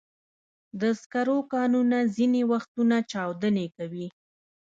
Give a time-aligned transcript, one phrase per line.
[0.81, 4.07] د سکرو کانونه ځینې وختونه چاودنې کوي.